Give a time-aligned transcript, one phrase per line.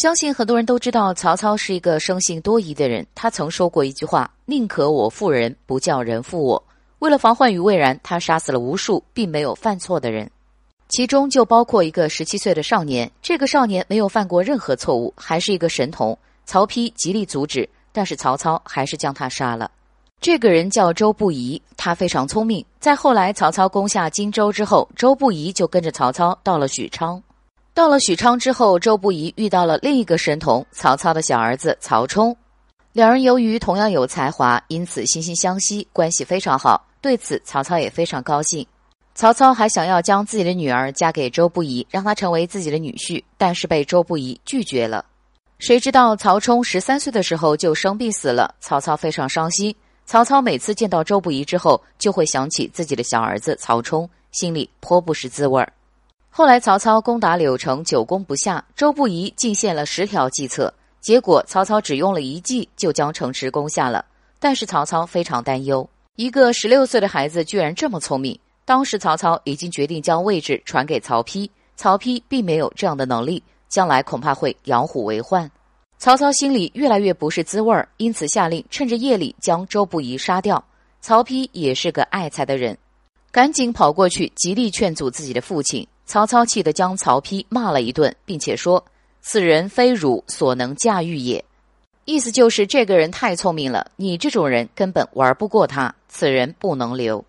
[0.00, 3.04] 相信很多人都知道，曹操是一个生性多疑的人。
[3.16, 6.64] 他曾说过一句话：“宁可我负人，不叫人负我。”
[7.00, 10.30] 为了防患于未然，他杀死了无数并没有犯错的人，
[10.88, 13.10] 其中就包括一个十七岁的少年。
[13.20, 16.16] 这个少年没有犯过任何错误，还是一个神童。
[16.46, 19.68] 曹丕极力阻止，但是曹操还是将他杀了。
[20.20, 22.64] 这个人叫周不疑，他非常聪明。
[22.78, 27.20] 在后来曹操攻下荆州之后，周不疑就跟着曹操到了许昌。
[27.78, 32.36] 到了许昌之后，周不疑遇到了另一个神童曹操的小儿子曹冲，
[32.92, 36.84] 两人由于同样有才华，因此惺惺相惜，关系非常好。
[37.00, 38.66] 对此，曹操也非常高兴。
[39.14, 45.04] 曹操还想要将自己的女儿嫁给周不疑，让他成为自己的女婿，但是被周不疑拒绝了。
[45.60, 49.72] 谁知道曹冲十三岁的时候就生病死了，曹操非常伤心。
[50.04, 55.72] 曹操每次见到周不疑之后，就会想起自己的小儿子曹冲，心里颇不是滋味儿。
[56.30, 58.64] 后来，曹操攻打柳城，久攻不下。
[58.76, 64.04] 周不疑进献了十条计策，结果曹操只用了一计就将城池攻下了。
[64.38, 68.38] 但是曹操非常担忧，一个十六岁的孩子居然这么聪明。
[68.64, 75.50] 当时曹操已经决定将位置传给曹丕，曹丕并没有这样的能力，将来恐怕会养虎为患。
[75.98, 80.62] 曹操心里越来越不是滋味儿，因此下令趁着夜里将周不疑杀掉。
[81.00, 82.76] 曹丕也是个爱才的人，
[83.38, 85.86] 赶紧跑过去极力劝阻自己的父亲。
[86.06, 88.84] 曹操气得将曹丕骂了一顿，并且说
[89.22, 91.44] ：“此人非汝所能驾驭也。”
[92.04, 97.24] 意思就是这个人太聪明了，你这种人根本玩不过他，此人不能留。